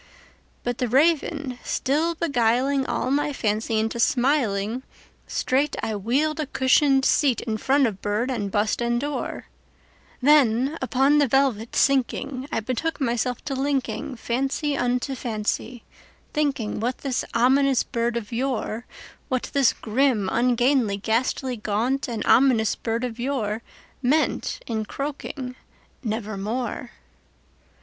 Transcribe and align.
'But 0.63 0.79
the 0.79 0.87
Raven 0.87 1.59
still 1.63 2.15
beguiling 2.15 2.87
all 2.87 3.11
my 3.11 3.31
fancy 3.31 3.77
into 3.77 3.99
smiling, 3.99 4.81
Straight 5.27 5.75
I 5.83 5.95
wheeled 5.95 6.39
a 6.39 6.47
cushioned 6.47 7.05
seat 7.05 7.39
in 7.41 7.57
front 7.57 7.85
of 7.85 8.01
bird 8.01 8.31
and 8.31 8.49
bust 8.49 8.81
and 8.81 8.99
door; 8.99 9.45
Then, 10.19 10.75
upon 10.81 11.19
the 11.19 11.27
velvet 11.27 11.75
sinking, 11.75 12.47
I 12.51 12.61
betook 12.61 12.99
myself 12.99 13.45
to 13.45 13.53
linkingFancy 13.53 14.75
unto 14.75 15.13
fancy, 15.13 15.83
thinking 16.33 16.79
what 16.79 16.97
this 16.97 17.23
ominous 17.35 17.83
bird 17.83 18.17
of 18.17 18.31
yore, 18.31 18.87
What 19.29 19.51
this 19.53 19.71
grim, 19.71 20.27
ungainly, 20.31 20.97
ghastly, 20.97 21.57
gaunt, 21.57 22.07
and 22.07 22.25
ominous 22.25 22.73
bird 22.75 23.03
of 23.03 23.17
yoreMeant 23.17 24.61
in 24.65 24.83
croaking 24.83 25.53
"Nevermore." 26.03 26.89